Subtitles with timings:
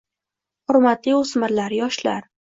[0.71, 2.25] Hurmatli o'smirlar, yoshlar!